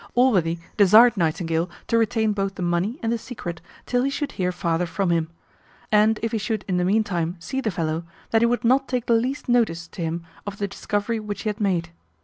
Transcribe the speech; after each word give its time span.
Allworthy 0.15 0.57
desired 0.77 1.15
Nightingale 1.15 1.69
to 1.85 1.95
retain 1.95 2.33
both 2.33 2.55
the 2.55 2.63
money 2.63 2.99
and 3.03 3.11
the 3.13 3.19
secret 3.19 3.61
till 3.85 4.01
he 4.01 4.09
should 4.09 4.31
hear 4.31 4.51
farther 4.51 4.87
from 4.87 5.11
him; 5.11 5.29
and, 5.91 6.19
if 6.23 6.31
he 6.31 6.39
should 6.39 6.65
in 6.67 6.77
the 6.77 6.85
meantime 6.85 7.35
see 7.37 7.61
the 7.61 7.69
fellow, 7.69 8.03
that 8.31 8.41
he 8.41 8.47
would 8.47 8.63
not 8.63 8.87
take 8.87 9.05
the 9.05 9.13
least 9.13 9.47
notice 9.47 9.87
to 9.89 10.01
him 10.01 10.25
of 10.47 10.57
the 10.57 10.67
discovery 10.67 11.19
which 11.19 11.43
he 11.43 11.49
had 11.49 11.61
made. 11.61 11.89